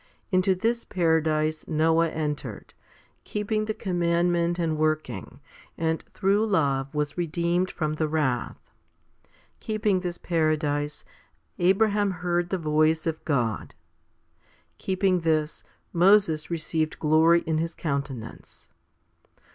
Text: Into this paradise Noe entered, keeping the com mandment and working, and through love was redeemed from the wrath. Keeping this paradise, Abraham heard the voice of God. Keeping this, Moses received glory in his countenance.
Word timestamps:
Into 0.31 0.55
this 0.55 0.83
paradise 0.83 1.67
Noe 1.67 1.99
entered, 1.99 2.73
keeping 3.23 3.65
the 3.65 3.73
com 3.75 3.99
mandment 3.99 4.57
and 4.57 4.75
working, 4.75 5.41
and 5.77 6.01
through 6.09 6.43
love 6.47 6.95
was 6.95 7.19
redeemed 7.19 7.69
from 7.69 7.93
the 7.93 8.07
wrath. 8.07 8.57
Keeping 9.59 9.99
this 9.99 10.17
paradise, 10.17 11.05
Abraham 11.59 12.09
heard 12.25 12.49
the 12.49 12.57
voice 12.57 13.05
of 13.05 13.23
God. 13.25 13.75
Keeping 14.79 15.19
this, 15.19 15.63
Moses 15.93 16.49
received 16.49 16.97
glory 16.97 17.41
in 17.41 17.59
his 17.59 17.75
countenance. 17.75 18.69